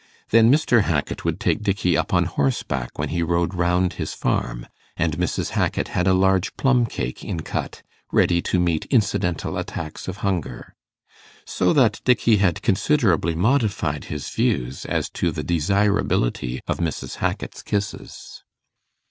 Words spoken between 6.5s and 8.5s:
plumcake in cut, ready